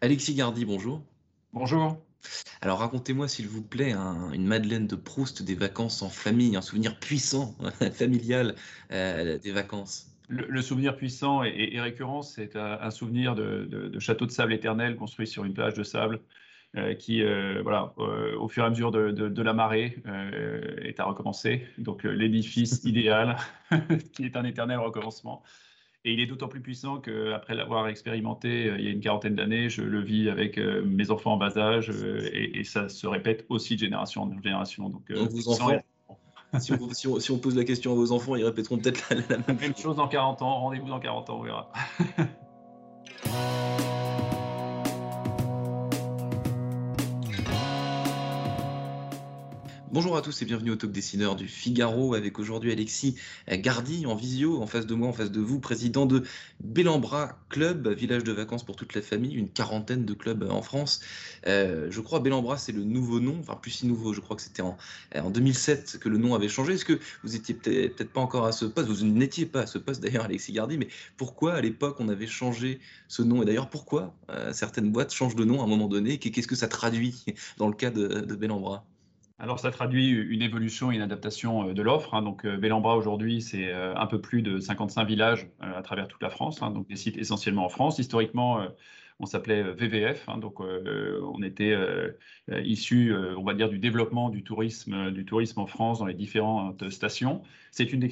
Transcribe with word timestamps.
Alexis 0.00 0.34
Gardy, 0.34 0.64
bonjour. 0.64 1.02
Bonjour. 1.52 1.98
Alors 2.60 2.78
racontez-moi 2.78 3.26
s'il 3.26 3.48
vous 3.48 3.62
plaît 3.62 3.94
une 4.32 4.46
Madeleine 4.46 4.86
de 4.86 4.94
Proust 4.94 5.42
des 5.42 5.56
vacances 5.56 6.02
en 6.02 6.08
famille, 6.08 6.56
un 6.56 6.60
souvenir 6.60 7.00
puissant, 7.00 7.56
familial 7.92 8.54
euh, 8.92 9.38
des 9.38 9.50
vacances. 9.50 10.06
Le, 10.28 10.62
souvenir 10.62 10.96
puissant 10.96 11.42
et, 11.42 11.80
récurrent, 11.80 12.22
c'est 12.22 12.54
un, 12.54 12.90
souvenir 12.90 13.34
de, 13.34 13.98
château 13.98 14.24
de 14.26 14.30
sable 14.30 14.52
éternel 14.52 14.94
construit 14.94 15.26
sur 15.26 15.44
une 15.44 15.54
plage 15.54 15.74
de 15.74 15.82
sable 15.82 16.20
euh, 16.76 16.94
qui, 16.94 17.22
euh, 17.22 17.60
voilà, 17.62 17.92
au 17.96 18.46
fur 18.46 18.62
et 18.62 18.66
à 18.66 18.70
mesure 18.70 18.92
de, 18.92 19.42
la 19.42 19.52
marée, 19.52 20.00
est 20.82 21.00
à 21.00 21.04
recommencer. 21.06 21.66
Donc 21.78 22.04
l'édifice 22.04 22.82
idéal, 22.84 23.36
qui 24.12 24.26
est 24.26 24.36
un 24.36 24.44
éternel 24.44 24.78
recommencement. 24.78 25.42
Et 26.04 26.12
il 26.12 26.20
est 26.20 26.26
d'autant 26.26 26.48
plus 26.48 26.60
puissant 26.60 26.98
qu'après 26.98 27.54
l'avoir 27.54 27.88
expérimenté 27.88 28.68
euh, 28.68 28.78
il 28.78 28.84
y 28.84 28.88
a 28.88 28.90
une 28.90 29.00
quarantaine 29.00 29.34
d'années, 29.34 29.68
je 29.68 29.82
le 29.82 30.00
vis 30.00 30.30
avec 30.30 30.56
euh, 30.56 30.82
mes 30.84 31.10
enfants 31.10 31.32
en 31.32 31.36
bas 31.36 31.58
âge 31.58 31.90
euh, 31.90 32.30
et, 32.32 32.62
ça 32.62 32.88
se 32.88 33.06
répète 33.06 33.44
aussi 33.48 33.74
de 33.74 33.80
génération 33.80 34.22
en 34.22 34.42
génération. 34.42 34.88
Donc, 34.90 35.10
vos 35.10 35.48
enfants, 35.50 35.72
si, 36.60 36.72
on, 36.72 37.20
si, 37.20 37.30
on, 37.32 37.38
pose 37.38 37.56
la 37.56 37.64
question 37.64 37.92
à 37.92 37.94
vos 37.94 38.12
enfants, 38.12 38.36
ils 38.36 38.44
répéteront 38.44 38.78
peut-être 38.78 39.04
la, 39.10 39.38
même, 39.38 39.58
même 39.60 39.76
chose 39.76 39.96
dans 39.96 40.08
40 40.08 40.40
ans. 40.42 40.60
Rendez-vous 40.60 40.88
dans 40.88 41.00
40 41.00 41.30
ans, 41.30 41.40
on 41.40 41.42
verra. 41.42 41.72
Bonjour 49.98 50.16
à 50.16 50.22
tous 50.22 50.42
et 50.42 50.44
bienvenue 50.44 50.70
au 50.70 50.76
Talk 50.76 50.92
Dessineur 50.92 51.34
du 51.34 51.48
Figaro 51.48 52.14
avec 52.14 52.38
aujourd'hui 52.38 52.70
Alexis 52.70 53.16
Gardy 53.50 54.06
en 54.06 54.14
visio, 54.14 54.62
en 54.62 54.68
face 54.68 54.86
de 54.86 54.94
moi, 54.94 55.08
en 55.08 55.12
face 55.12 55.32
de 55.32 55.40
vous, 55.40 55.58
président 55.58 56.06
de 56.06 56.22
Bellambra 56.60 57.36
Club, 57.48 57.88
village 57.88 58.22
de 58.22 58.30
vacances 58.30 58.64
pour 58.64 58.76
toute 58.76 58.94
la 58.94 59.02
famille, 59.02 59.34
une 59.34 59.48
quarantaine 59.48 60.04
de 60.04 60.14
clubs 60.14 60.46
en 60.48 60.62
France. 60.62 61.00
Euh, 61.48 61.88
je 61.90 62.00
crois 62.00 62.20
Bellambra 62.20 62.58
c'est 62.58 62.70
le 62.70 62.84
nouveau 62.84 63.18
nom, 63.18 63.38
enfin 63.40 63.56
plus 63.56 63.72
si 63.72 63.88
nouveau, 63.88 64.12
je 64.12 64.20
crois 64.20 64.36
que 64.36 64.42
c'était 64.42 64.62
en, 64.62 64.76
en 65.16 65.30
2007 65.30 65.98
que 66.00 66.08
le 66.08 66.18
nom 66.18 66.36
avait 66.36 66.48
changé. 66.48 66.74
Est-ce 66.74 66.84
que 66.84 67.00
vous 67.24 67.34
étiez 67.34 67.54
peut-être 67.54 68.12
pas 68.12 68.20
encore 68.20 68.46
à 68.46 68.52
ce 68.52 68.66
poste, 68.66 68.88
vous 68.88 69.04
n'étiez 69.04 69.46
pas 69.46 69.62
à 69.62 69.66
ce 69.66 69.78
poste 69.78 70.00
d'ailleurs 70.00 70.26
Alexis 70.26 70.52
Gardy, 70.52 70.78
mais 70.78 70.86
pourquoi 71.16 71.54
à 71.54 71.60
l'époque 71.60 71.96
on 71.98 72.08
avait 72.08 72.28
changé 72.28 72.78
ce 73.08 73.22
nom? 73.22 73.42
Et 73.42 73.46
d'ailleurs 73.46 73.68
pourquoi 73.68 74.14
euh, 74.30 74.52
certaines 74.52 74.92
boîtes 74.92 75.12
changent 75.12 75.34
de 75.34 75.44
nom 75.44 75.60
à 75.60 75.64
un 75.64 75.68
moment 75.68 75.88
donné? 75.88 76.18
Qu'est-ce 76.18 76.46
que 76.46 76.54
ça 76.54 76.68
traduit 76.68 77.24
dans 77.56 77.66
le 77.66 77.74
cas 77.74 77.90
de, 77.90 78.06
de 78.06 78.36
Bellambra? 78.36 78.86
Alors, 79.40 79.60
ça 79.60 79.70
traduit 79.70 80.10
une 80.10 80.42
évolution 80.42 80.90
et 80.90 80.96
une 80.96 81.00
adaptation 81.02 81.68
euh, 81.68 81.72
de 81.72 81.82
l'offre. 81.82 82.14
Hein. 82.14 82.22
Donc, 82.22 82.44
euh, 82.44 82.56
Bellambra 82.56 82.96
aujourd'hui, 82.96 83.40
c'est 83.40 83.72
euh, 83.72 83.94
un 83.96 84.06
peu 84.06 84.20
plus 84.20 84.42
de 84.42 84.58
55 84.58 85.04
villages 85.04 85.48
à 85.60 85.80
travers 85.82 86.08
toute 86.08 86.22
la 86.22 86.30
France, 86.30 86.60
hein. 86.60 86.72
donc 86.72 86.88
des 86.88 86.96
sites 86.96 87.16
essentiellement 87.16 87.64
en 87.64 87.68
France. 87.68 87.98
Historiquement, 88.00 88.60
on 89.20 89.26
s'appelait 89.26 89.62
VVF, 89.62 90.28
hein. 90.28 90.38
donc 90.38 90.60
on 90.60 91.42
était 91.42 91.74
issu, 92.48 93.14
on 93.36 93.42
va 93.42 93.54
dire, 93.54 93.68
du 93.68 93.78
développement 93.78 94.30
du 94.30 94.44
tourisme, 94.44 95.10
du 95.10 95.24
tourisme 95.24 95.60
en 95.60 95.66
France 95.66 95.98
dans 95.98 96.06
les 96.06 96.14
différentes 96.14 96.88
stations. 96.90 97.42
C'est 97.72 97.92
une 97.92 98.00
des 98.00 98.08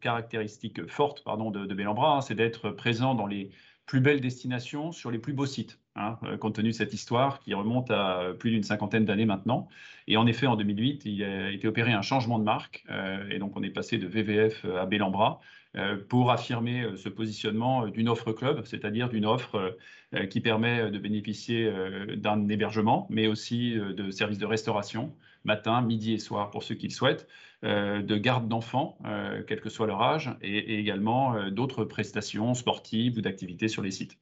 caractéristiques 0.00 0.86
fortes 0.88 1.24
pardon, 1.24 1.50
de, 1.50 1.66
de 1.66 2.22
c'est 2.22 2.34
d'être 2.34 2.70
présent 2.70 3.14
dans 3.14 3.26
les 3.26 3.50
plus 3.86 4.00
belles 4.00 4.20
destinations 4.20 4.92
sur 4.92 5.10
les 5.10 5.18
plus 5.18 5.32
beaux 5.32 5.46
sites. 5.46 5.81
Hein, 5.94 6.16
euh, 6.24 6.38
compte 6.38 6.54
tenu 6.54 6.70
de 6.70 6.74
cette 6.74 6.94
histoire 6.94 7.40
qui 7.40 7.52
remonte 7.52 7.90
à 7.90 8.32
plus 8.38 8.50
d'une 8.50 8.62
cinquantaine 8.62 9.04
d'années 9.04 9.26
maintenant. 9.26 9.68
Et 10.06 10.16
en 10.16 10.26
effet, 10.26 10.46
en 10.46 10.56
2008, 10.56 11.02
il 11.04 11.22
a 11.22 11.50
été 11.50 11.68
opéré 11.68 11.92
un 11.92 12.00
changement 12.00 12.38
de 12.38 12.44
marque, 12.44 12.84
euh, 12.90 13.28
et 13.28 13.38
donc 13.38 13.56
on 13.56 13.62
est 13.62 13.70
passé 13.70 13.98
de 13.98 14.06
VVF 14.06 14.64
à 14.64 14.86
Bellambra 14.86 15.40
euh, 15.76 15.98
pour 16.08 16.30
affirmer 16.30 16.86
ce 16.96 17.10
positionnement 17.10 17.88
d'une 17.88 18.08
offre 18.08 18.32
club, 18.32 18.64
c'est-à-dire 18.64 19.10
d'une 19.10 19.26
offre 19.26 19.76
qui 20.30 20.40
permet 20.40 20.90
de 20.90 20.98
bénéficier 20.98 21.72
d'un 22.16 22.48
hébergement, 22.48 23.06
mais 23.08 23.26
aussi 23.26 23.74
de 23.74 24.10
services 24.10 24.38
de 24.38 24.46
restauration, 24.46 25.14
matin, 25.44 25.80
midi 25.80 26.12
et 26.12 26.18
soir 26.18 26.50
pour 26.50 26.62
ceux 26.62 26.74
qui 26.74 26.88
le 26.88 26.92
souhaitent, 26.92 27.26
de 27.62 28.16
garde 28.16 28.46
d'enfants, 28.46 28.98
quel 29.46 29.62
que 29.62 29.70
soit 29.70 29.86
leur 29.86 30.02
âge, 30.02 30.30
et 30.42 30.78
également 30.78 31.50
d'autres 31.50 31.84
prestations 31.84 32.52
sportives 32.52 33.16
ou 33.16 33.22
d'activités 33.22 33.68
sur 33.68 33.82
les 33.82 33.90
sites. 33.90 34.21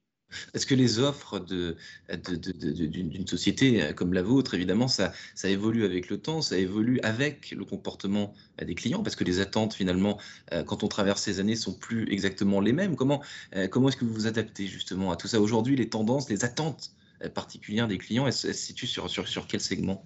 Est-ce 0.55 0.67
que 0.67 0.75
les 0.75 0.99
offres 0.99 1.39
d'une 1.41 3.27
société 3.27 3.83
euh, 3.83 3.93
comme 3.93 4.13
la 4.13 4.23
vôtre, 4.23 4.55
évidemment, 4.55 4.89
ça, 4.89 5.13
évolue 5.45 5.85
avec 5.85 6.09
le 6.09 6.19
temps, 6.19 6.43
ça 6.43 6.59
évolue 6.59 7.01
avec 7.03 7.51
le 7.51 7.65
comportement 7.65 8.35
euh, 8.61 8.65
des 8.65 8.75
clients, 8.75 9.03
parce 9.03 9.17
que 9.17 9.25
les 9.25 9.41
attentes, 9.41 9.75
finalement, 9.75 10.19
euh, 10.53 10.63
quand 10.63 10.83
on 10.83 10.89
traverse 10.89 11.23
ces 11.23 11.41
années, 11.41 11.57
sont 11.57 11.75
plus 11.75 12.11
exactement 12.11 12.61
les 12.61 12.73
mêmes. 12.73 12.97
Comment, 12.97 13.23
comment 13.71 13.89
est-ce 13.89 13.97
que 13.97 14.05
vous 14.05 14.15
vous 14.15 14.27
adaptez 14.27 14.67
justement 14.67 15.11
à 15.11 15.17
tout 15.17 15.29
ça? 15.29 15.41
Aujourd'hui, 15.41 15.77
les 15.77 15.89
tendances, 15.89 16.29
les 16.29 16.45
attentes 16.45 16.93
particulières 17.35 17.89
des 17.89 17.99
clients, 17.99 18.27
elles, 18.27 18.33
se 18.33 18.53
situent 18.53 18.87
sur, 18.87 19.11
sur, 19.11 19.29
sur 19.29 19.47
quel 19.47 19.61
segment? 19.61 20.05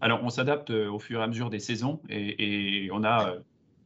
Alors, 0.00 0.20
on 0.24 0.30
s'adapte 0.30 0.70
au 0.70 0.98
fur 0.98 1.20
et 1.20 1.22
à 1.22 1.26
mesure 1.26 1.50
des 1.50 1.60
saisons 1.60 2.00
et 2.08 2.88
on 2.92 3.04
a 3.04 3.34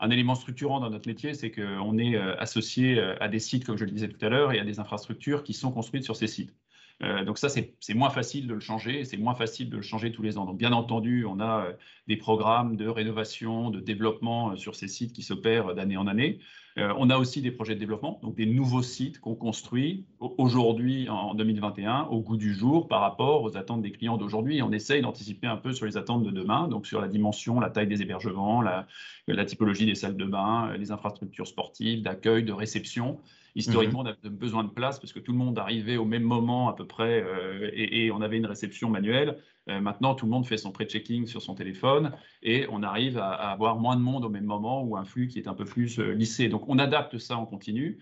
un 0.05 0.11
élément 0.11 0.35
structurant 0.35 0.81
dans 0.81 0.91
notre 0.91 1.09
métier, 1.09 1.33
c'est 1.33 1.51
qu'on 1.51 1.97
est 1.97 2.15
euh, 2.15 2.37
associé 2.37 2.99
euh, 2.99 3.17
à 3.21 3.29
des 3.29 3.39
sites, 3.39 3.65
comme 3.65 3.79
je 3.79 3.87
le 3.87 3.91
disais 3.91 4.09
tout 4.09 4.23
à 4.25 4.29
l'heure, 4.29 4.53
et 4.53 4.61
à 4.61 4.65
des 4.65 4.79
infrastructures 4.79 5.43
qui 5.43 5.55
sont 5.55 5.73
construites 5.73 6.05
sur 6.05 6.15
ces 6.15 6.27
sites. 6.27 6.55
Euh, 7.03 7.25
donc 7.25 7.39
ça, 7.39 7.49
c'est 7.49 7.95
moins 7.95 8.11
facile 8.11 8.47
de 8.47 8.53
le 8.53 8.61
changer, 8.61 9.05
c'est 9.05 9.17
moins 9.17 9.35
facile 9.35 9.71
de 9.71 9.77
le 9.77 9.83
changer 9.83 10.13
tous 10.13 10.23
les 10.23 10.37
ans. 10.37 10.45
Donc 10.45 10.59
bien 10.59 10.73
entendu, 10.73 11.25
on 11.25 11.41
a 11.41 11.69
des 12.07 12.17
programmes 12.17 12.77
de 12.77 12.87
rénovation, 12.87 13.71
de 13.71 13.81
développement 13.81 14.57
sur 14.57 14.77
ces 14.77 14.89
sites 14.89 15.15
qui 15.15 15.23
s'opèrent 15.23 15.75
d'année 15.75 15.97
en 15.97 16.07
année. 16.07 16.39
On 16.77 17.09
a 17.09 17.17
aussi 17.19 17.41
des 17.41 17.53
projets 17.53 17.75
de 17.75 17.81
développement, 17.81 18.19
donc 18.23 18.35
des 18.35 18.47
nouveaux 18.47 18.83
sites 18.83 19.21
qu'on 19.21 19.37
construit 19.37 20.07
aujourd'hui 20.19 21.09
en 21.09 21.35
2021 21.35 22.09
au 22.11 22.21
goût 22.21 22.37
du 22.37 22.53
jour 22.53 22.89
par 22.89 23.01
rapport 23.01 23.43
aux 23.43 23.57
attentes 23.57 23.83
des 23.83 23.93
clients 23.93 24.17
d'aujourd'hui. 24.17 24.61
On 24.61 24.73
essaye 24.73 25.01
d'anticiper 25.01 25.47
un 25.47 25.57
peu 25.57 25.73
sur 25.73 25.87
les 25.87 25.97
attentes 25.97 26.25
de 26.25 26.31
demain, 26.31 26.67
donc 26.67 26.87
sur 26.87 27.01
la 27.01 27.07
dimension, 27.07 27.61
la 27.61 27.71
taille 27.71 27.87
des 27.87 28.03
hébergements, 28.03 28.61
la, 28.61 28.89
la 29.29 29.45
typologie 29.45 29.87
des 29.87 29.95
salles 29.95 30.17
de 30.17 30.25
bain, 30.25 30.77
les 30.77 30.91
infrastructures 30.91 31.47
sportives, 31.47 32.03
d'accueil, 32.03 32.43
de 32.43 32.53
réception. 32.53 33.21
Historiquement, 33.57 34.03
mhm. 34.03 34.09
on 34.09 34.27
avait 34.27 34.35
besoin 34.35 34.65
de 34.65 34.71
place 34.71 34.99
parce 34.99 35.13
que 35.13 35.21
tout 35.21 35.33
le 35.33 35.39
monde 35.39 35.59
arrivait 35.59 35.97
au 35.97 36.05
même 36.05 36.25
moment 36.25 36.69
à 36.69 36.75
peu 36.75 36.87
près 36.87 37.23
euh, 37.23 37.71
et, 37.73 38.11
on 38.11 38.21
avait 38.21 38.37
une 38.37 38.47
réception 38.47 38.91
manuelle. 38.91 39.39
Euh, 39.69 39.81
maintenant, 39.81 40.15
tout 40.15 40.27
le 40.27 40.31
monde 40.31 40.47
fait 40.47 40.59
son 40.59 40.73
pré-checking 40.73 41.27
sur 41.27 41.41
son 41.41 41.55
téléphone 41.55 42.13
et 42.43 42.67
on 42.71 42.83
arrive 42.83 43.19
à, 43.19 43.33
avoir 43.33 43.77
moins 43.77 43.97
de 43.97 44.03
monde 44.03 44.25
au 44.25 44.29
même 44.29 44.45
moment 44.45 44.83
ou 44.83 44.97
un 44.97 45.05
flux 45.05 45.29
qui 45.29 45.39
est 45.39 45.49
un 45.49 45.55
peu 45.55 45.65
plus 45.65 45.99
euh, 45.99 46.13
lissé. 46.13 46.49
Donc, 46.49 46.69
on 46.69 46.79
adapte 46.79 47.19
ça 47.19 47.37
en 47.37 47.47
continu 47.47 47.99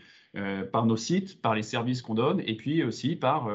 par 0.73 0.87
nos 0.87 0.97
sites, 0.97 1.43
par 1.43 1.55
les 1.55 1.63
services 1.63 2.01
qu'on 2.01 2.15
donne 2.15 2.41
et 2.47 2.57
puis 2.57 2.83
aussi 2.83 3.17
par 3.17 3.51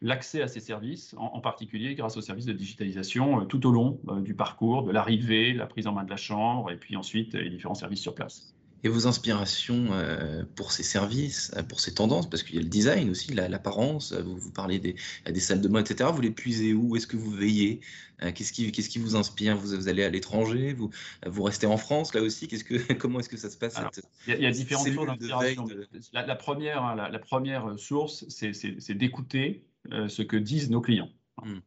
l'accès 0.00 0.40
à 0.40 0.46
ces 0.46 0.60
services, 0.60 1.16
en, 1.18 1.40
particulier 1.40 1.96
grâce 1.96 2.16
aux 2.16 2.20
services 2.20 2.46
de 2.46 2.52
digitalisation 2.52 3.44
tout 3.46 3.66
au 3.66 3.72
long 3.72 3.98
du 4.20 4.36
parcours, 4.36 4.84
de 4.84 4.92
l'arrivée, 4.92 5.52
la 5.52 5.66
prise 5.66 5.88
en 5.88 5.92
main 5.92 6.04
de 6.04 6.10
la 6.10 6.16
chambre 6.16 6.70
et 6.70 6.76
puis 6.76 6.94
ensuite 6.94 7.34
les 7.34 7.50
différents 7.50 7.74
services 7.74 8.02
sur 8.02 8.14
place 8.14 8.54
et 8.84 8.88
vos 8.88 9.06
inspirations 9.06 9.88
euh, 9.92 10.42
pour 10.56 10.72
ces 10.72 10.82
services, 10.82 11.52
euh, 11.56 11.62
pour 11.62 11.80
ces 11.80 11.94
tendances, 11.94 12.28
parce 12.28 12.42
qu'il 12.42 12.56
y 12.56 12.58
a 12.58 12.62
le 12.62 12.68
design 12.68 13.10
aussi, 13.10 13.32
l'apparence, 13.32 14.12
vous, 14.12 14.36
vous 14.36 14.50
parlez 14.50 14.78
des, 14.78 14.96
des 15.26 15.40
salles 15.40 15.60
de 15.60 15.68
bain, 15.68 15.80
etc. 15.80 16.10
Vous 16.12 16.20
les 16.20 16.30
puisez 16.30 16.74
où? 16.74 16.96
Est-ce 16.96 17.06
que 17.06 17.16
vous 17.16 17.30
veillez? 17.30 17.80
Euh, 18.22 18.32
Qu'est-ce 18.34 18.52
qui, 18.52 18.70
qu'est-ce 18.72 18.88
qui 18.88 18.98
vous 18.98 19.14
inspire? 19.14 19.56
Vous, 19.56 19.76
vous, 19.76 19.88
allez 19.88 20.02
à 20.02 20.08
l'étranger? 20.08 20.72
Vous, 20.72 20.90
vous 21.26 21.42
restez 21.44 21.66
en 21.66 21.76
France 21.76 22.12
là 22.14 22.22
aussi? 22.22 22.48
Qu'est-ce 22.48 22.64
que, 22.64 22.92
Comment 22.94 23.20
est-ce 23.20 23.28
que 23.28 23.36
ça 23.36 23.50
se 23.50 23.56
passe 23.56 23.80
Il 24.26 24.34
y, 24.34 24.46
a 24.46 24.50
différentes 24.50 24.88
sources 24.88 25.06
d'inspiration. 25.06 25.66
La, 26.12 26.34
première, 26.34 26.82
hein, 26.82 26.96
la, 26.96 27.18
première 27.20 27.78
source, 27.78 28.24
c'est, 28.28 28.94
d'écouter 28.94 29.64
ce 29.90 30.22
que 30.22 30.36
disent 30.36 30.70
nos 30.70 30.80
clients. 30.80 31.10
Hmm. 31.44 31.60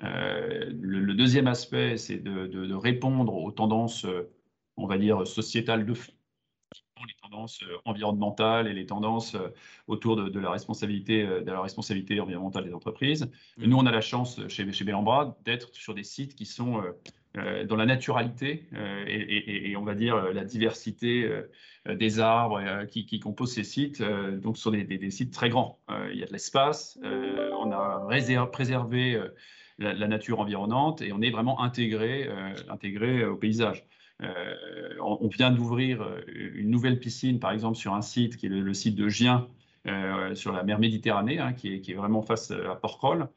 le, 0.00 1.12
deuxième 1.12 1.46
aspect, 1.46 1.96
c'est 1.98 2.18
de, 2.18 2.46
de, 2.46 2.74
répondre 2.74 3.34
aux 3.34 3.52
tendances, 3.52 4.06
on 4.76 4.86
va 4.86 4.96
dire, 4.98 5.26
sociétales 5.26 5.84
de 5.84 5.94
fond 5.94 6.12
les 7.06 7.14
tendances 7.14 7.62
euh, 7.62 7.76
environnementales 7.84 8.68
et 8.68 8.72
les 8.72 8.86
tendances 8.86 9.34
euh, 9.34 9.48
autour 9.86 10.16
de, 10.16 10.38
la, 10.38 10.50
responsabilité, 10.50 11.22
euh, 11.22 11.40
de 11.40 11.50
la 11.50 11.60
responsabilité 11.60 12.20
environnementale 12.20 12.64
des 12.64 12.74
entreprises. 12.74 13.30
Mm. 13.56 13.66
Nous, 13.66 13.76
on 13.76 13.86
a 13.86 13.90
la 13.90 14.00
chance 14.00 14.40
chez, 14.48 14.70
chez 14.72 14.84
Bellambra 14.84 15.36
d'être 15.44 15.74
sur 15.74 15.94
des 15.94 16.04
sites 16.04 16.34
qui 16.34 16.46
sont 16.46 16.82
dans 17.66 17.76
la 17.76 17.86
naturalité 17.86 18.68
et, 19.06 19.74
on 19.76 19.84
va 19.84 19.94
dire 19.94 20.32
la 20.34 20.44
diversité 20.44 21.30
des 21.86 22.20
arbres 22.20 22.84
qui, 22.84 23.20
composent 23.20 23.54
ces 23.54 23.64
sites. 23.64 24.02
donc, 24.02 24.58
ce 24.58 24.64
sont 24.64 24.70
des, 24.70 25.10
sites 25.10 25.32
très 25.32 25.48
grands. 25.48 25.78
il 26.12 26.18
y 26.18 26.22
a 26.22 26.26
de 26.26 26.32
l'espace, 26.32 26.98
on 27.02 27.72
a 27.72 28.46
préservé 28.46 29.18
la, 29.78 29.94
la, 29.94 30.08
nature 30.08 30.40
environnante 30.40 31.00
et 31.00 31.12
on 31.12 31.22
est 31.22 31.30
vraiment 31.30 31.62
intégré, 31.62 32.28
intégré 32.68 33.24
au 33.24 33.36
paysage. 33.36 33.86
Euh, 34.22 34.54
on, 35.00 35.28
vient 35.28 35.50
d'ouvrir 35.50 36.02
euh, 36.02 36.20
une 36.54 36.70
nouvelle 36.70 36.98
piscine, 36.98 37.40
par 37.40 37.52
exemple, 37.52 37.76
sur 37.76 37.94
un 37.94 38.02
site 38.02 38.36
qui 38.36 38.46
est 38.46 38.48
le, 38.48 38.74
site 38.74 38.94
de 38.94 39.08
Gien, 39.08 39.48
euh, 39.86 40.34
sur 40.34 40.52
la 40.52 40.62
mer 40.62 40.78
Méditerranée, 40.78 41.38
hein, 41.38 41.52
qui, 41.52 41.74
est, 41.74 41.94
vraiment 41.94 42.22
face 42.22 42.50
à 42.50 42.76
Porquerolles. 42.76 43.28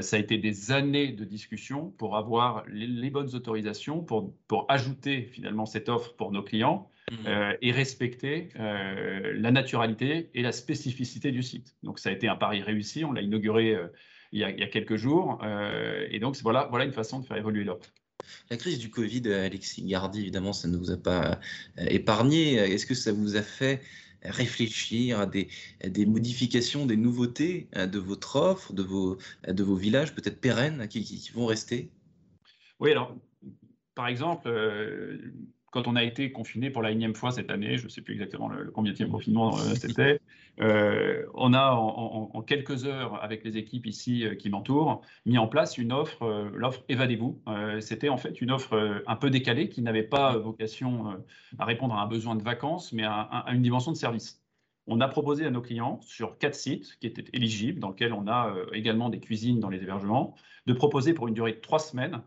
ça 0.00 0.16
a 0.16 0.18
été 0.18 0.38
des 0.38 0.72
années 0.72 1.12
de 1.12 1.24
discussion 1.24 1.90
pour 1.98 2.16
avoir 2.16 2.64
les, 2.68 3.10
bonnes 3.10 3.34
autorisations, 3.34 4.02
pour, 4.02 4.34
pour, 4.48 4.66
ajouter 4.68 5.22
finalement 5.22 5.66
cette 5.66 5.88
offre 5.88 6.14
pour 6.14 6.32
nos 6.32 6.42
clients. 6.42 6.90
mmh. 7.10 7.28
et 7.60 7.70
respecter 7.70 8.48
la 8.56 9.50
naturalité 9.50 10.30
et 10.32 10.42
la 10.42 10.52
spécificité 10.52 11.32
du 11.32 11.42
site. 11.42 11.76
Donc 11.82 11.98
ça 11.98 12.08
a 12.08 12.12
été 12.12 12.28
un 12.28 12.36
pari 12.36 12.62
réussi, 12.62 13.04
on 13.04 13.12
l'a 13.12 13.20
inauguré 13.20 13.76
il 14.32 14.40
y, 14.40 14.44
a, 14.44 14.66
quelques 14.68 14.96
jours, 14.96 15.38
et 16.10 16.18
donc 16.18 16.36
voilà, 16.42 16.66
voilà 16.70 16.86
une 16.86 16.92
façon 16.92 17.20
de 17.20 17.26
faire 17.26 17.36
évoluer 17.36 17.64
l'offre. 17.64 17.90
La 18.50 18.56
crise 18.56 18.78
du 18.78 18.90
Covid, 18.90 19.32
Alexis 19.32 19.84
Gardi, 19.84 20.20
évidemment, 20.20 20.52
ça 20.52 20.68
ne 20.68 20.76
vous 20.76 20.90
a 20.90 20.96
pas 20.96 21.40
épargné. 21.76 22.54
Est-ce 22.54 22.86
que 22.86 22.94
ça 22.94 23.12
vous 23.12 23.36
a 23.36 23.42
fait 23.42 23.80
réfléchir 24.22 25.20
à 25.20 25.26
des, 25.26 25.48
modifications, 26.06 26.86
des 26.86 26.96
nouveautés 26.96 27.68
de 27.74 27.98
votre 27.98 28.36
offre, 28.36 28.72
de 28.72 28.82
vos, 28.82 29.76
villages 29.76 30.14
peut-être 30.14 30.40
pérennes 30.40 30.88
qui, 30.88 31.02
qui, 31.04 31.30
vont 31.32 31.46
rester? 31.46 31.90
Oui, 32.80 32.90
alors, 32.90 33.14
par 33.94 34.08
exemple, 34.08 34.48
euh, 34.48 35.32
quand 35.74 35.88
on 35.88 35.96
a 35.96 36.04
été 36.04 36.30
confiné 36.30 36.70
pour 36.70 36.82
la 36.82 36.92
énième 36.92 37.16
fois 37.16 37.32
cette 37.32 37.50
année, 37.50 37.78
je 37.78 37.86
ne 37.86 37.88
sais 37.88 38.00
plus 38.00 38.14
exactement 38.14 38.46
le, 38.46 38.70
combien 38.70 38.92
de 38.92 39.04
confinement 39.06 39.58
euh, 39.58 39.74
c'était, 39.74 40.20
euh, 40.60 41.26
on 41.34 41.52
a 41.52 41.72
en, 41.72 42.42
quelques 42.42 42.84
heures, 42.86 43.20
avec 43.24 43.42
les 43.42 43.56
équipes 43.56 43.86
ici 43.86 44.24
qui 44.38 44.50
m'entourent, 44.50 45.02
mis 45.26 45.36
en 45.36 45.48
place 45.48 45.76
une 45.76 45.92
offre, 45.92 46.52
l'offre 46.54 46.84
Évadez-vous. 46.88 47.42
c'était 47.80 48.08
en 48.08 48.18
fait 48.18 48.40
une 48.40 48.52
offre 48.52 49.02
un 49.04 49.16
peu 49.16 49.30
décalée 49.30 49.68
qui 49.68 49.82
n'avait 49.82 50.04
pas 50.04 50.36
vocation 50.36 51.24
à 51.58 51.64
répondre 51.64 51.94
à 51.94 52.02
un 52.02 52.06
besoin 52.06 52.36
de 52.36 52.42
vacances, 52.42 52.92
mais 52.92 53.02
à, 53.02 53.22
à 53.22 53.52
une 53.52 53.62
dimension 53.62 53.90
de 53.90 53.96
service. 53.96 54.44
On 54.86 55.00
a 55.00 55.08
proposé 55.08 55.44
à 55.44 55.50
nos 55.50 55.62
clients, 55.62 55.98
sur 56.02 56.38
quatre 56.38 56.54
sites 56.54 56.98
qui 57.00 57.08
étaient 57.08 57.24
éligibles, 57.32 57.80
dans 57.80 57.88
lesquels 57.88 58.12
on 58.12 58.28
a 58.28 58.54
également 58.72 59.08
des 59.08 59.18
cuisines 59.18 59.58
dans 59.58 59.70
les 59.70 59.82
hébergements, 59.82 60.36
de 60.66 60.72
proposer 60.72 61.14
pour 61.14 61.26
une 61.26 61.34
durée 61.34 61.54
de 61.54 61.60
trois 61.60 61.80
semaines 61.80 62.22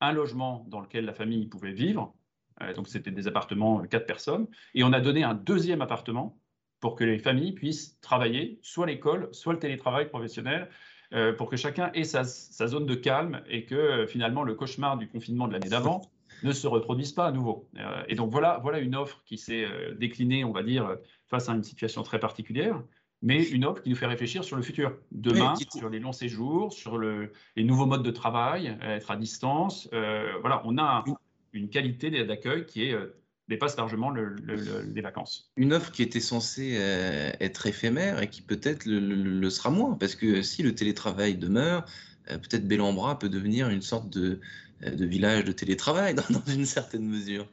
un 0.00 0.12
logement 0.12 0.66
dans 0.68 0.80
lequel 0.80 1.04
la 1.04 1.14
famille 1.14 1.46
pouvait 1.46 1.72
vivre. 1.72 2.14
Euh, 2.62 2.74
donc, 2.74 2.88
c'était 2.88 3.10
des 3.10 3.26
appartements, 3.26 3.80
euh, 3.80 3.86
quatre 3.86 4.06
personnes. 4.06 4.46
Et 4.74 4.84
on 4.84 4.92
a 4.92 5.00
donné 5.00 5.22
un 5.22 5.34
deuxième 5.34 5.82
appartement 5.82 6.38
pour 6.80 6.94
que 6.94 7.04
les 7.04 7.18
familles 7.18 7.52
puissent 7.52 8.00
travailler, 8.00 8.58
soit 8.62 8.86
l'école, 8.86 9.28
soit 9.32 9.52
le 9.52 9.58
télétravail 9.58 10.08
professionnel, 10.08 10.70
euh, 11.12 11.32
pour 11.32 11.50
que 11.50 11.56
chacun 11.56 11.90
ait 11.92 12.04
sa, 12.04 12.24
zone 12.24 12.86
de 12.86 12.94
calme 12.94 13.42
et 13.48 13.64
que 13.64 14.06
finalement 14.06 14.44
le 14.44 14.54
cauchemar 14.54 14.96
du 14.96 15.08
confinement 15.08 15.48
de 15.48 15.52
l'année 15.52 15.68
d'avant 15.68 16.00
ne 16.44 16.52
se 16.52 16.66
reproduise 16.66 17.12
pas 17.12 17.26
à 17.26 17.32
nouveau. 17.32 17.68
et 18.08 18.14
donc 18.14 18.30
voilà, 18.30 18.60
voilà 18.62 18.78
une 18.78 18.94
offre 18.94 19.20
qui 19.26 19.36
s'est 19.36 19.66
déclinée, 19.98 20.44
on 20.44 20.52
va 20.52 20.62
dire, 20.62 20.96
face 21.28 21.48
à 21.48 21.52
une 21.52 21.64
situation 21.64 22.02
très 22.02 22.20
particulière 22.20 22.80
mais 23.22 23.42
une 23.50 23.66
offre 23.66 23.82
qui 23.82 23.90
nous 23.90 23.96
fait 23.96 24.06
réfléchir 24.06 24.44
sur 24.44 24.56
le 24.56 24.62
futur. 24.62 24.96
Demain, 25.12 25.52
sur 25.74 25.90
les 25.90 25.98
longs 25.98 26.12
séjours, 26.12 26.72
sur 26.72 26.96
le, 26.96 27.32
les 27.54 27.64
nouveaux 27.64 27.84
modes 27.84 28.02
de 28.02 28.10
travail, 28.10 28.78
être 28.80 29.10
à 29.10 29.16
distance. 29.16 29.90
Voilà, 29.92 30.62
on 30.64 30.78
a 30.78 31.04
une 31.52 31.68
qualité 31.68 32.24
d'accueil 32.24 32.66
qui 32.66 32.92
euh, 32.92 33.06
dépasse 33.48 33.76
largement 33.76 34.10
les 34.10 35.00
vacances. 35.00 35.50
Une 35.56 35.72
offre 35.72 35.90
qui 35.90 36.02
était 36.02 36.20
censée 36.20 36.76
euh, 36.78 37.30
être 37.40 37.66
éphémère 37.66 38.22
et 38.22 38.28
qui 38.28 38.42
peut-être 38.42 38.84
le, 38.86 39.50
sera 39.50 39.70
moins, 39.70 39.94
parce 39.94 40.14
que 40.14 40.42
si 40.42 40.62
le 40.62 40.74
télétravail 40.74 41.36
demeure, 41.36 41.84
peut-être 42.26 42.66
Bellambra 42.66 43.18
peut 43.18 43.28
devenir 43.28 43.68
une 43.70 43.82
sorte 43.82 44.08
de, 44.10 44.40
village 44.80 45.44
de 45.44 45.52
télétravail 45.52 46.14
dans 46.30 46.52
une 46.52 46.66
certaine 46.66 47.06
mesure. 47.06 47.48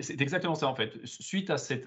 C'est 0.00 0.20
exactement 0.22 0.54
ça 0.54 0.66
en 0.66 0.74
fait. 0.74 0.98
Suite 1.04 1.50
à 1.50 1.58
cette, 1.58 1.86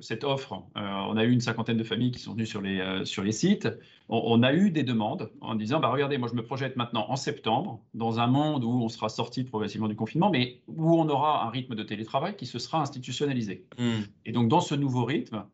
cette, 0.00 0.24
offre, 0.24 0.62
euh, 0.76 0.80
on 1.08 1.16
a 1.16 1.24
eu 1.24 1.32
une 1.32 1.40
cinquantaine 1.40 1.76
de 1.76 1.82
familles 1.82 2.12
qui 2.12 2.20
sont 2.20 2.34
venues 2.34 2.46
sur 2.46 2.60
les, 2.60 2.78
euh, 2.78 3.04
sur 3.04 3.24
les 3.24 3.32
sites. 3.32 3.68
On, 4.08 4.44
a 4.44 4.54
eu 4.54 4.70
des 4.70 4.84
demandes 4.84 5.32
en 5.40 5.56
disant 5.56 5.80
bah, 5.80 5.88
regardez, 5.88 6.18
moi 6.18 6.28
je 6.28 6.36
me 6.36 6.44
projette 6.44 6.76
maintenant 6.76 7.06
en 7.08 7.16
septembre, 7.16 7.80
dans 7.94 8.20
un 8.20 8.28
monde 8.28 8.62
où 8.62 8.70
on 8.70 8.88
sera 8.88 9.08
sorti 9.08 9.42
progressivement 9.42 9.88
du 9.88 9.96
confinement, 9.96 10.30
mais 10.30 10.60
où 10.68 10.94
on 10.94 11.08
aura 11.08 11.44
un 11.44 11.50
rythme 11.50 11.74
de 11.74 11.82
télétravail 11.82 12.36
qui 12.36 12.46
se 12.46 12.60
sera 12.60 12.80
institutionnalisé. 12.80 13.66
Hmm. 13.76 14.02
Et 14.24 14.30
donc 14.30 14.46
dans 14.46 14.60
ce 14.60 14.76
nouveau 14.76 15.04
rythme, 15.04 15.44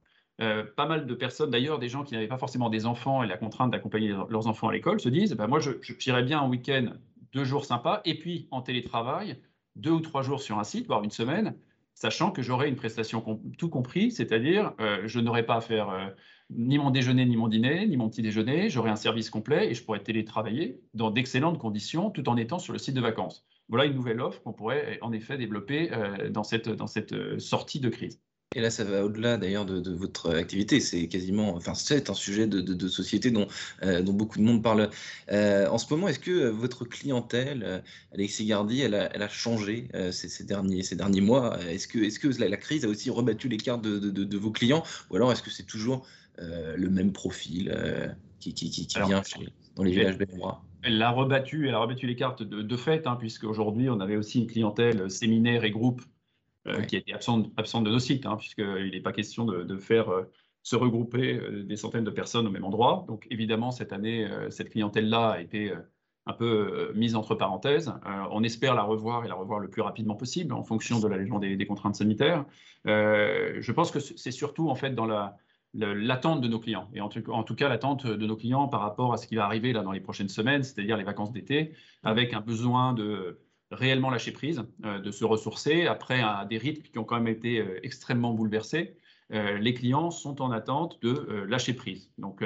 euh, 0.42 0.64
pas 0.76 0.86
mal 0.86 1.06
de 1.06 1.14
personnes, 1.14 1.50
d'ailleurs 1.50 1.78
des 1.78 1.88
gens 1.88 2.04
qui 2.04 2.12
n'avaient 2.12 2.28
pas 2.28 2.38
forcément 2.38 2.68
des 2.68 2.84
enfants 2.84 3.22
et 3.22 3.26
la 3.26 3.38
contrainte 3.38 3.70
d'accompagner 3.70 4.14
leurs 4.28 4.46
enfants 4.46 4.68
à 4.68 4.72
l'école, 4.74 5.00
se 5.00 5.08
disent 5.08 5.32
bah, 5.32 5.46
moi 5.46 5.58
je, 5.58 5.70
j'irais 5.98 6.22
bien 6.22 6.42
un 6.42 6.48
week-end, 6.50 6.88
deux 7.32 7.44
jours 7.44 7.64
sympas, 7.64 8.02
et 8.04 8.18
puis 8.18 8.46
en 8.50 8.60
télétravail 8.60 9.38
deux 9.76 9.90
ou 9.90 10.00
trois 10.00 10.22
jours 10.22 10.42
sur 10.42 10.58
un 10.58 10.64
site, 10.64 10.86
voire 10.86 11.02
une 11.02 11.10
semaine, 11.10 11.54
sachant 11.94 12.30
que 12.30 12.42
j'aurai 12.42 12.68
une 12.68 12.76
prestation 12.76 13.40
tout 13.58 13.68
compris, 13.68 14.10
c'est-à-dire 14.10 14.72
euh, 14.80 15.02
je 15.06 15.20
n'aurai 15.20 15.44
pas 15.44 15.56
à 15.56 15.60
faire 15.60 15.90
euh, 15.90 16.06
ni 16.50 16.78
mon 16.78 16.90
déjeuner, 16.90 17.24
ni 17.26 17.36
mon 17.36 17.48
dîner, 17.48 17.86
ni 17.86 17.96
mon 17.96 18.08
petit 18.08 18.22
déjeuner, 18.22 18.70
j'aurai 18.70 18.90
un 18.90 18.96
service 18.96 19.30
complet 19.30 19.70
et 19.70 19.74
je 19.74 19.84
pourrai 19.84 20.02
télétravailler 20.02 20.80
dans 20.94 21.10
d'excellentes 21.10 21.58
conditions 21.58 22.10
tout 22.10 22.28
en 22.28 22.36
étant 22.36 22.58
sur 22.58 22.72
le 22.72 22.78
site 22.78 22.94
de 22.94 23.00
vacances. 23.00 23.44
Voilà 23.68 23.84
une 23.84 23.94
nouvelle 23.94 24.20
offre 24.20 24.42
qu'on 24.42 24.52
pourrait 24.52 24.98
en 25.00 25.12
effet 25.12 25.38
développer 25.38 25.92
euh, 25.92 26.30
dans 26.30 26.44
cette, 26.44 26.68
dans 26.68 26.86
cette 26.86 27.38
sortie 27.38 27.80
de 27.80 27.88
crise. 27.88 28.20
Et 28.54 28.60
là, 28.60 28.70
ça 28.70 28.84
va 28.84 29.04
au-delà 29.04 29.36
d'ailleurs 29.36 29.64
de, 29.64 29.90
votre 29.90 30.34
activité. 30.34 30.80
C'est 30.80 31.08
quasiment, 31.08 31.54
enfin, 31.54 31.74
c'est 31.74 32.10
un 32.10 32.14
sujet 32.14 32.46
de, 32.46 32.88
société 32.88 33.30
dont, 33.30 33.46
euh, 33.82 34.02
dont 34.02 34.12
beaucoup 34.12 34.38
de 34.38 34.44
monde 34.44 34.62
parle. 34.62 34.90
Euh, 35.30 35.68
en 35.68 35.78
ce 35.78 35.92
moment, 35.92 36.08
est-ce 36.08 36.18
que 36.18 36.48
votre 36.48 36.84
clientèle, 36.84 37.62
euh, 37.64 37.78
Alexis 38.12 38.46
Gardi, 38.46 38.80
elle 38.80 38.94
a, 38.94 39.14
elle 39.14 39.22
a 39.22 39.28
changé 39.28 39.88
ces, 40.10 40.44
derniers, 40.44 40.82
ces 40.82 40.96
derniers 40.96 41.20
mois? 41.20 41.58
Est-ce 41.68 41.88
que, 41.88 42.28
la, 42.38 42.56
crise 42.56 42.84
a 42.84 42.88
aussi 42.88 43.10
rebattu 43.10 43.48
les 43.48 43.56
cartes 43.56 43.82
de, 43.82 44.36
vos 44.36 44.50
clients? 44.50 44.82
Ou 45.10 45.16
alors 45.16 45.32
est-ce 45.32 45.42
que 45.42 45.50
c'est 45.50 45.66
toujours 45.66 46.06
le 46.38 46.88
même 46.88 47.12
profil 47.12 47.74
qui, 48.40 48.54
qui, 48.54 48.70
qui, 48.70 48.86
vient 49.06 49.22
dans 49.76 49.84
les 49.84 49.92
villages 49.92 50.18
béninois 50.18 50.62
elle 50.84 50.98
l'a 50.98 51.10
rebattu, 51.10 51.68
elle 51.68 51.74
a 51.74 51.78
rebattu 51.78 52.08
les 52.08 52.16
cartes 52.16 52.42
de, 52.42 52.76
fait, 52.76 53.06
hein, 53.06 53.16
puisque 53.18 53.44
aujourd'hui 53.44 53.88
on 53.88 54.00
avait 54.00 54.16
aussi 54.16 54.40
une 54.40 54.48
clientèle 54.48 55.10
séminaire 55.10 55.62
et 55.62 55.70
groupe 55.70 56.02
euh, 56.68 56.82
qui 56.82 56.96
était 56.96 57.12
absente, 57.12 57.50
absente 57.56 57.84
de 57.84 57.90
nos 57.90 57.98
sites, 57.98 58.24
hein, 58.24 58.36
puisqu'il 58.36 58.90
n'est 58.92 59.00
pas 59.00 59.12
question 59.12 59.44
de, 59.44 59.78
faire 59.78 60.12
euh, 60.12 60.30
se 60.62 60.76
regrouper 60.76 61.34
euh, 61.34 61.64
des 61.64 61.76
centaines 61.76 62.04
de 62.04 62.10
personnes 62.10 62.46
au 62.46 62.50
même 62.50 62.64
endroit. 62.64 63.04
Donc 63.08 63.26
évidemment, 63.30 63.72
cette 63.72 63.92
année, 63.92 64.28
cette 64.50 64.70
clientèle-là 64.70 65.30
a 65.30 65.40
été 65.40 65.72
un 66.26 66.32
peu 66.32 66.92
mise 66.94 67.16
entre 67.16 67.34
parenthèses. 67.34 67.92
on 68.30 68.44
espère 68.44 68.76
la 68.76 68.84
revoir 68.84 69.24
et 69.24 69.28
la 69.28 69.34
revoir 69.34 69.58
le 69.58 69.68
plus 69.68 69.82
rapidement 69.82 70.14
possible 70.14 70.54
en 70.54 70.62
fonction 70.62 71.00
de 71.00 71.08
l'allègement 71.08 71.40
des, 71.40 71.56
des, 71.56 71.66
contraintes 71.66 71.96
sanitaires. 71.96 72.44
je 72.84 73.72
pense 73.72 73.90
que 73.90 73.98
c'est 73.98 74.30
surtout 74.30 74.68
en 74.68 74.76
fait 74.76 74.94
dans 74.94 75.06
la, 75.06 75.36
l'attente 75.74 76.40
de 76.42 76.48
nos 76.48 76.60
clients, 76.60 76.88
et 76.94 77.00
en 77.00 77.08
tout, 77.08 77.28
en 77.30 77.42
tout 77.42 77.56
cas 77.56 77.68
l'attente 77.68 78.06
de 78.06 78.26
nos 78.26 78.36
clients 78.36 78.68
par 78.68 78.82
rapport 78.82 79.12
à 79.12 79.16
ce 79.16 79.26
qui 79.26 79.34
va 79.34 79.46
arriver 79.46 79.72
là 79.72 79.82
dans 79.82 79.92
les 79.92 80.00
prochaines 80.00 80.28
semaines, 80.28 80.62
c'est-à-dire 80.62 80.96
les 80.96 81.04
vacances 81.04 81.32
d'été, 81.32 81.72
avec 82.04 82.34
un 82.34 82.40
besoin 82.40 82.92
de 82.92 83.40
réellement 83.72 84.10
lâcher 84.10 84.32
prise, 84.32 84.62
euh, 84.84 84.98
de 84.98 85.10
se 85.10 85.24
ressourcer 85.24 85.86
après 85.86 86.22
des 86.48 86.58
rythmes 86.58 86.82
qui 86.82 86.98
ont 86.98 87.04
quand 87.04 87.16
même 87.16 87.28
été 87.28 87.58
euh, 87.58 87.80
extrêmement 87.82 88.32
bouleversés. 88.32 88.96
Euh, 89.32 89.58
les 89.58 89.74
clients 89.74 90.10
sont 90.10 90.42
en 90.42 90.50
attente 90.50 91.00
de 91.02 91.44
lâcher 91.48 91.74
prise. 91.74 92.10
Donc, 92.18 92.44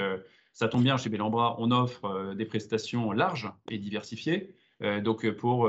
ça 0.52 0.68
tombe 0.68 0.82
bien, 0.82 0.96
chez 0.96 1.10
Bellambra, 1.10 1.56
on 1.58 1.70
offre 1.70 2.34
des 2.34 2.44
prestations 2.44 3.12
larges 3.12 3.50
et 3.70 3.78
diversifiées. 3.78 4.54
donc, 5.02 5.28
pour 5.32 5.68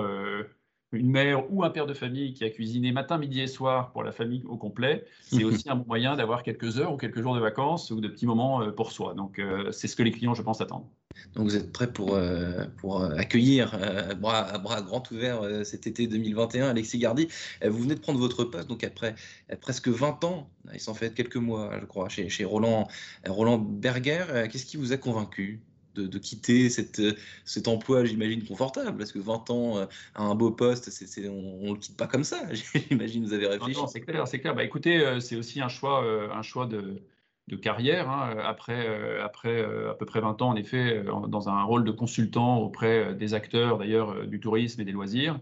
une 0.91 1.09
mère 1.09 1.51
ou 1.51 1.63
un 1.63 1.69
père 1.69 1.85
de 1.85 1.93
famille 1.93 2.33
qui 2.33 2.43
a 2.43 2.49
cuisiné 2.49 2.91
matin, 2.91 3.17
midi 3.17 3.41
et 3.41 3.47
soir 3.47 3.91
pour 3.91 4.03
la 4.03 4.11
famille 4.11 4.43
au 4.47 4.57
complet, 4.57 5.05
c'est 5.21 5.43
aussi 5.43 5.69
un 5.69 5.75
bon 5.75 5.85
moyen 5.87 6.15
d'avoir 6.15 6.43
quelques 6.43 6.79
heures 6.79 6.93
ou 6.93 6.97
quelques 6.97 7.21
jours 7.21 7.35
de 7.35 7.41
vacances 7.41 7.91
ou 7.91 7.99
de 7.99 8.07
petits 8.07 8.25
moments 8.25 8.71
pour 8.71 8.91
soi. 8.91 9.13
Donc, 9.13 9.41
c'est 9.71 9.87
ce 9.87 9.95
que 9.95 10.03
les 10.03 10.11
clients, 10.11 10.33
je 10.33 10.41
pense, 10.41 10.61
attendent. 10.61 10.87
Donc 11.35 11.45
vous 11.45 11.55
êtes 11.55 11.71
prêt 11.71 11.91
pour, 11.91 12.15
euh, 12.15 12.65
pour 12.77 13.01
euh, 13.01 13.15
accueillir 13.15 13.77
euh, 13.79 14.13
bras, 14.13 14.57
bras 14.57 14.81
grand 14.81 15.09
ouverts 15.11 15.65
cet 15.65 15.87
été 15.87 16.07
2021, 16.07 16.69
Alexis 16.69 16.99
Gardi. 16.99 17.27
vous 17.65 17.79
venez 17.79 17.95
de 17.95 17.99
prendre 17.99 18.19
votre 18.19 18.43
poste, 18.43 18.67
donc 18.67 18.83
après 18.83 19.15
presque 19.61 19.87
20 19.87 20.23
ans, 20.23 20.49
il 20.73 20.79
s'en 20.79 20.93
fait 20.93 21.13
quelques 21.13 21.37
mois, 21.37 21.71
je 21.79 21.85
crois, 21.85 22.09
chez, 22.09 22.29
chez 22.29 22.45
Roland, 22.45 22.87
Roland 23.27 23.57
Berger. 23.57 24.47
Qu'est-ce 24.51 24.65
qui 24.65 24.77
vous 24.77 24.93
a 24.93 24.97
convaincu? 24.97 25.61
De, 25.99 26.17
quitter 26.19 26.69
cette, 26.69 27.01
cet 27.45 27.67
emploi, 27.67 28.05
j'imagine, 28.05 28.43
confortable 28.43 28.97
Parce 28.97 29.11
que 29.11 29.19
20 29.19 29.49
ans 29.49 29.87
à 30.15 30.23
un 30.23 30.35
beau 30.35 30.51
poste, 30.51 30.89
on 31.17 31.67
ne 31.67 31.73
le 31.73 31.79
quitte 31.79 31.97
pas 31.97 32.07
comme 32.07 32.23
ça. 32.23 32.41
J'imagine 32.89 33.25
vous 33.25 33.33
avez 33.33 33.47
réfléchi. 33.47 33.79
c'est 33.87 34.01
clair, 34.01 34.27
c'est 34.27 34.39
clair. 34.39 34.55
Bah, 34.55 34.63
écoutez, 34.63 35.19
c'est 35.19 35.35
aussi 35.35 35.61
un 35.61 35.69
choix, 35.69 36.03
un 36.33 36.41
choix 36.41 36.65
de 36.65 37.01
de 37.47 37.55
carrière. 37.55 38.09
Hein, 38.09 38.37
après, 38.43 38.87
euh, 38.87 39.23
après 39.23 39.61
euh, 39.61 39.91
à 39.91 39.93
peu 39.93 40.05
près 40.05 40.19
20 40.21 40.41
ans, 40.41 40.49
en 40.49 40.55
effet, 40.55 41.03
euh, 41.05 41.27
dans 41.27 41.49
un 41.49 41.63
rôle 41.63 41.83
de 41.83 41.91
consultant 41.91 42.59
auprès 42.59 43.13
des 43.15 43.33
acteurs, 43.33 43.77
d'ailleurs, 43.77 44.27
du 44.27 44.39
tourisme 44.39 44.81
et 44.81 44.85
des 44.85 44.91
loisirs, 44.91 45.39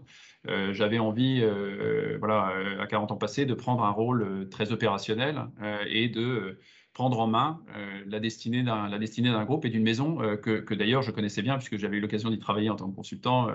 j'avais 0.70 1.00
envie, 1.00 1.44
voilà, 2.20 2.52
à 2.78 2.86
40 2.86 3.10
ans 3.10 3.16
passés, 3.16 3.46
de 3.46 3.54
prendre 3.54 3.82
un 3.82 3.90
rôle 3.90 4.48
très 4.48 4.70
opérationnel 4.70 5.46
et 5.88 6.08
de 6.08 6.60
prendre 6.96 7.20
en 7.20 7.26
main 7.26 7.60
euh, 7.76 8.02
la 8.06 8.20
destinée 8.20 8.62
d'un 8.62 9.44
groupe 9.44 9.66
et 9.66 9.68
d'une 9.68 9.82
maison 9.82 10.22
euh, 10.22 10.36
que, 10.36 10.60
que 10.60 10.72
d'ailleurs 10.72 11.02
je 11.02 11.10
connaissais 11.10 11.42
bien 11.42 11.58
puisque 11.58 11.76
j'avais 11.76 11.98
eu 11.98 12.00
l'occasion 12.00 12.30
d'y 12.30 12.38
travailler 12.38 12.70
en 12.70 12.76
tant 12.76 12.88
que 12.88 12.96
consultant 12.96 13.50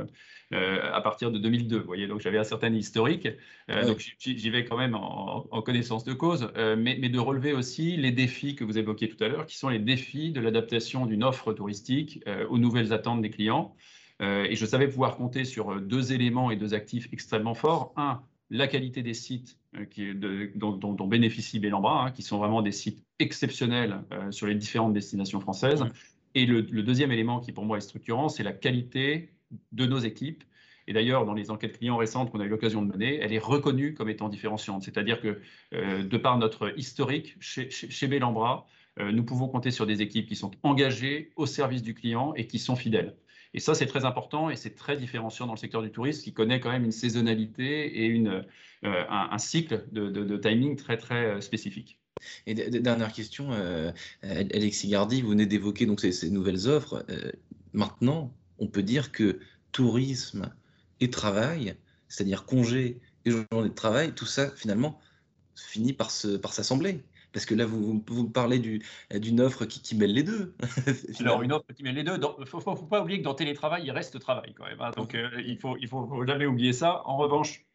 euh, 0.53 0.79
à 0.93 1.01
partir 1.01 1.31
de 1.31 1.39
2002. 1.39 1.79
Vous 1.79 1.87
voyez, 1.87 2.05
donc 2.05 2.19
j'avais 2.19 2.37
un 2.37 2.43
certain 2.43 2.71
historique, 2.71 3.27
donc 3.67 3.97
j'y 4.19 4.49
vais 4.51 4.63
quand 4.63 4.77
même 4.77 4.93
en, 4.93 5.61
connaissance 5.63 6.03
de 6.03 6.13
cause, 6.13 6.51
mais, 6.55 6.97
mais, 6.99 7.09
de 7.09 7.17
relever 7.17 7.53
aussi 7.53 7.97
les 7.97 8.11
défis 8.11 8.55
que 8.55 8.63
vous 8.63 8.77
évoquiez 8.77 9.09
tout 9.09 9.23
à 9.23 9.27
l'heure, 9.27 9.47
qui 9.47 9.57
sont 9.57 9.69
les 9.69 9.79
défis 9.79 10.31
de 10.31 10.39
l'adaptation 10.39 11.07
d'une 11.07 11.23
offre 11.23 11.51
touristique 11.53 12.23
aux 12.49 12.59
nouvelles 12.59 12.93
attentes 12.93 13.21
des 13.21 13.31
clients. 13.31 13.73
et 14.19 14.55
je 14.55 14.65
savais 14.65 14.87
pouvoir 14.87 15.15
compter 15.15 15.45
sur 15.45 15.79
deux 15.81 16.13
éléments 16.13 16.51
et 16.51 16.57
deux 16.57 16.73
actifs 16.73 17.07
extrêmement 17.11 17.55
forts. 17.55 17.93
Un, 17.95 18.21
la 18.51 18.67
qualité 18.67 19.01
des 19.01 19.15
sites 19.15 19.57
qui, 19.89 20.13
dont, 20.13 21.07
bénéficie 21.07 21.59
Bellambra, 21.59 22.05
hein, 22.05 22.11
qui 22.11 22.21
sont 22.21 22.37
vraiment 22.37 22.61
des 22.61 22.71
sites 22.71 23.03
exceptionnels 23.17 24.03
sur 24.29 24.45
les 24.45 24.55
différentes 24.55 24.93
destinations 24.93 25.39
françaises. 25.39 25.83
Et 26.35 26.45
le, 26.45 26.61
deuxième 26.61 27.11
élément 27.11 27.39
qui 27.39 27.51
pour 27.51 27.65
moi 27.65 27.77
est 27.77 27.81
structurant, 27.81 28.29
c'est 28.29 28.43
la 28.43 28.53
qualité 28.53 29.29
de 29.71 29.85
nos 29.85 29.99
équipes. 29.99 30.43
Et 30.87 30.93
d'ailleurs, 30.93 31.25
dans 31.25 31.33
les 31.33 31.51
enquêtes 31.51 31.77
clients 31.77 31.97
récentes 31.97 32.31
qu'on 32.31 32.39
a 32.39 32.45
eu 32.45 32.49
l'occasion 32.49 32.81
de 32.81 32.91
mener, 32.91 33.19
elle 33.21 33.33
est 33.33 33.39
reconnue 33.39 33.93
comme 33.93 34.09
étant 34.09 34.29
différenciante. 34.29 34.83
C'est-à-dire 34.83 35.21
que, 35.21 35.39
euh, 35.73 36.03
de 36.03 36.17
par 36.17 36.37
notre 36.37 36.77
historique 36.77 37.35
chez, 37.39 37.69
chez, 37.69 38.07
Bellambra, 38.07 38.67
euh, 38.99 39.11
nous 39.11 39.23
pouvons 39.23 39.47
compter 39.47 39.71
sur 39.71 39.85
des 39.85 40.01
équipes 40.01 40.27
qui 40.27 40.35
sont 40.35 40.51
engagées 40.63 41.31
au 41.35 41.45
service 41.45 41.83
du 41.83 41.93
client 41.93 42.33
et 42.35 42.47
qui 42.47 42.59
sont 42.59 42.75
fidèles. 42.75 43.15
Et 43.53 43.59
ça, 43.59 43.73
c'est 43.75 43.85
très 43.85 44.05
important 44.05 44.49
et 44.49 44.55
c'est 44.55 44.75
très 44.75 44.95
différenciant 44.95 45.45
dans 45.45 45.53
le 45.53 45.59
secteur 45.59 45.81
du 45.81 45.91
tourisme 45.91 46.23
qui 46.23 46.33
connaît 46.33 46.59
quand 46.59 46.71
même 46.71 46.85
une 46.85 46.91
saisonnalité 46.91 48.01
et 48.01 48.05
une, 48.05 48.45
euh, 48.85 49.03
un, 49.09 49.37
cycle 49.37 49.85
de, 49.91 50.37
timing 50.37 50.77
très, 50.77 50.97
très 50.97 51.41
spécifique. 51.41 51.99
Et 52.45 52.53
dernière 52.53 53.11
question, 53.11 53.51
Alexis 54.21 54.87
Gardy, 54.89 55.21
vous 55.21 55.29
venez 55.29 55.47
d'évoquer 55.47 55.87
ces, 56.11 56.29
nouvelles 56.29 56.67
offres. 56.67 57.03
maintenant, 57.73 58.33
on 58.59 58.67
peut 58.67 58.83
dire 58.83 59.11
que 59.11 59.39
tourisme 59.71 60.53
et 60.99 61.09
travail, 61.09 61.75
c'est-à-dire 62.07 62.45
congé 62.45 63.01
et 63.25 63.31
journée 63.31 63.69
de 63.69 63.73
travail, 63.73 64.13
tout 64.13 64.25
ça 64.25 64.51
finalement 64.51 64.99
finit 65.55 65.93
par 65.93 66.11
s'assembler. 66.11 66.93
Par 66.93 67.10
parce 67.33 67.45
que 67.45 67.55
là, 67.55 67.65
vous, 67.65 68.03
vous 68.07 68.29
parlez 68.29 68.59
d'une 68.59 69.41
offre 69.41 69.65
qui, 69.65 69.81
qui, 69.81 69.95
mêle 69.95 70.13
les 70.13 70.23
deux. 70.23 70.55
Alors, 71.19 71.41
une 71.41 71.53
offre 71.53 71.71
qui 71.73 71.83
mêle 71.83 71.95
les 71.95 72.03
deux. 72.03 72.15
Il 72.15 72.41
ne 72.41 72.45
faut, 72.45 72.59
faut, 72.59 72.75
pas 72.75 73.01
oublier 73.01 73.19
que 73.19 73.23
dans 73.23 73.33
télétravail, 73.33 73.83
il 73.85 73.91
reste 73.91 74.19
travail 74.19 74.53
quand 74.53 74.65
même. 74.65 74.81
Hein. 74.81 74.91
Donc, 74.97 75.15
euh, 75.15 75.29
il 75.45 75.55
ne 75.55 75.59
faut, 75.59 75.77
il 75.77 75.87
faut 75.87 76.25
jamais 76.25 76.45
oublier 76.45 76.73
ça. 76.73 77.01
En 77.05 77.17
revanche, 77.17 77.65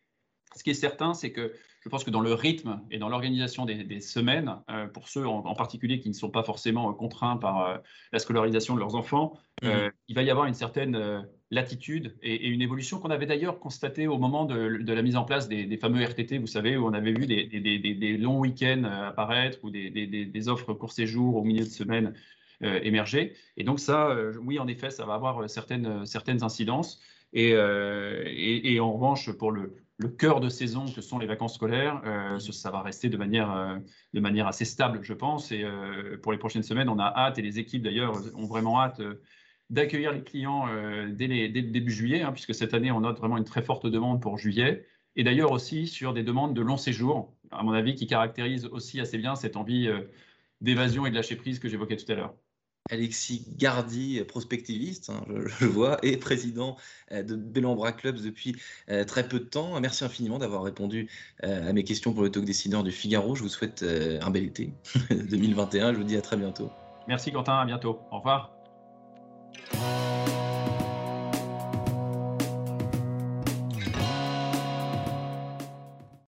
ce 0.56 0.62
qui 0.62 0.70
est 0.70 0.74
certain, 0.74 1.14
c'est 1.14 1.32
que 1.32 1.52
je 1.86 1.88
pense 1.88 2.02
que 2.02 2.10
dans 2.10 2.20
le 2.20 2.34
rythme 2.34 2.80
et 2.90 2.98
dans 2.98 3.08
l'organisation 3.08 3.64
des, 3.64 4.00
semaines, 4.00 4.60
euh, 4.70 4.88
pour 4.88 5.08
ceux 5.08 5.24
en, 5.24 5.54
particulier 5.54 6.00
qui 6.00 6.08
ne 6.08 6.14
sont 6.14 6.30
pas 6.30 6.42
forcément 6.42 6.92
contraints 6.92 7.36
par 7.36 7.62
euh, 7.62 7.78
la 8.10 8.18
scolarisation 8.18 8.74
de 8.74 8.80
leurs 8.80 8.96
enfants, 8.96 9.38
mmh. 9.62 9.66
euh, 9.66 9.90
il 10.08 10.16
va 10.16 10.22
y 10.22 10.30
avoir 10.30 10.46
une 10.46 10.54
certaine 10.54 11.24
latitude 11.50 12.16
et, 12.22 12.48
une 12.48 12.62
évolution 12.62 12.98
qu'on 12.98 13.10
avait 13.10 13.26
d'ailleurs 13.26 13.60
constatée 13.60 14.06
au 14.06 14.18
moment 14.18 14.44
de, 14.44 14.92
la 14.92 15.02
mise 15.02 15.16
en 15.16 15.24
place 15.24 15.48
des, 15.48 15.76
fameux 15.76 16.02
RTT, 16.04 16.38
vous 16.38 16.46
savez, 16.46 16.76
où 16.76 16.86
on 16.86 16.92
avait 16.92 17.12
vu 17.12 17.26
des, 17.26 18.16
longs 18.16 18.38
week-ends 18.40 18.84
apparaître 18.84 19.58
ou 19.62 19.70
des, 19.70 20.48
offres 20.48 20.74
court 20.74 20.92
séjour 20.92 21.36
au 21.36 21.44
milieu 21.44 21.64
de 21.64 21.70
semaine 21.70 22.14
émerger. 22.60 23.34
Et 23.56 23.64
donc 23.64 23.80
ça, 23.80 24.16
oui, 24.42 24.58
en 24.58 24.66
effet, 24.66 24.90
ça 24.90 25.06
va 25.06 25.14
avoir 25.14 25.48
certaines, 25.48 26.04
certaines 26.04 26.42
incidences. 26.42 27.00
Et, 27.32 27.50
et, 27.50 28.80
en 28.80 28.92
revanche, 28.92 29.30
pour 29.32 29.52
le, 29.52 29.76
le 29.98 30.08
cœur 30.08 30.40
de 30.40 30.48
saison 30.48 30.86
que 30.86 31.00
sont 31.00 31.18
les 31.18 31.26
vacances 31.26 31.54
scolaires, 31.54 32.02
euh, 32.04 32.38
ça 32.38 32.70
va 32.70 32.82
rester 32.82 33.08
de 33.08 33.16
manière, 33.16 33.50
euh, 33.50 33.78
de 34.12 34.20
manière 34.20 34.46
assez 34.46 34.64
stable, 34.64 35.00
je 35.02 35.14
pense. 35.14 35.52
Et 35.52 35.64
euh, 35.64 36.18
pour 36.22 36.32
les 36.32 36.38
prochaines 36.38 36.62
semaines, 36.62 36.88
on 36.88 36.98
a 36.98 37.06
hâte, 37.06 37.38
et 37.38 37.42
les 37.42 37.58
équipes 37.58 37.82
d'ailleurs 37.82 38.14
ont 38.34 38.46
vraiment 38.46 38.80
hâte 38.80 39.00
d'accueillir 39.70 40.12
les 40.12 40.22
clients 40.22 40.66
dès, 41.08 41.26
le 41.26 41.48
début 41.48 41.92
juillet, 41.92 42.22
hein, 42.22 42.32
puisque 42.32 42.54
cette 42.54 42.74
année, 42.74 42.90
on 42.92 43.00
note 43.00 43.18
vraiment 43.18 43.36
une 43.36 43.44
très 43.44 43.62
forte 43.62 43.86
demande 43.86 44.20
pour 44.22 44.38
juillet. 44.38 44.86
Et 45.16 45.24
d'ailleurs 45.24 45.52
aussi 45.52 45.86
sur 45.86 46.12
des 46.12 46.22
demandes 46.22 46.54
de 46.54 46.60
long 46.60 46.76
séjour, 46.76 47.34
à 47.50 47.62
mon 47.62 47.72
avis, 47.72 47.94
qui 47.94 48.06
caractérisent 48.06 48.66
aussi 48.66 49.00
assez 49.00 49.18
bien 49.18 49.34
cette 49.34 49.56
envie 49.56 49.90
d'évasion 50.60 51.06
et 51.06 51.10
de 51.10 51.14
lâcher 51.14 51.36
prise 51.36 51.58
que 51.58 51.68
j'évoquais 51.68 51.96
tout 51.96 52.10
à 52.12 52.14
l'heure. 52.14 52.34
Alexis 52.90 53.46
Gardy, 53.56 54.22
prospectiviste, 54.24 55.10
hein, 55.10 55.24
je, 55.28 55.66
vois, 55.66 55.98
et 56.02 56.16
président 56.16 56.76
euh, 57.12 57.22
de 57.22 57.34
Bellambra 57.34 57.92
Clubs 57.92 58.20
depuis 58.20 58.56
euh, 58.90 59.04
très 59.04 59.26
peu 59.26 59.40
de 59.40 59.44
temps. 59.44 59.80
Merci 59.80 60.04
infiniment 60.04 60.38
d'avoir 60.38 60.62
répondu 60.62 61.10
euh, 61.44 61.68
à 61.68 61.72
mes 61.72 61.84
questions 61.84 62.12
pour 62.12 62.22
le 62.22 62.30
talk 62.30 62.44
décideur 62.44 62.84
du 62.84 62.92
Figaro. 62.92 63.34
Je 63.34 63.42
vous 63.42 63.48
souhaite 63.48 63.84
un 63.84 64.30
bel 64.30 64.44
été 64.44 64.72
2021. 65.10 65.92
Je 65.92 65.98
vous 65.98 66.04
dis 66.04 66.16
à 66.16 66.22
très 66.22 66.36
bientôt. 66.36 66.70
Merci 67.08 67.32
Quentin, 67.32 67.58
à 67.58 67.64
bientôt. 67.64 68.00
Au 68.10 68.18
revoir. 68.18 68.55
Música 69.56 70.15